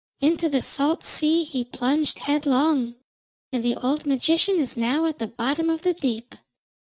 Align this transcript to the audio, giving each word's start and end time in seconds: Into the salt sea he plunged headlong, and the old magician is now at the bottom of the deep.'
Into 0.19 0.49
the 0.49 0.63
salt 0.63 1.03
sea 1.03 1.43
he 1.43 1.63
plunged 1.63 2.17
headlong, 2.17 2.95
and 3.51 3.63
the 3.63 3.75
old 3.75 4.07
magician 4.07 4.55
is 4.57 4.75
now 4.75 5.05
at 5.05 5.19
the 5.19 5.27
bottom 5.27 5.69
of 5.69 5.83
the 5.83 5.93
deep.' 5.93 6.33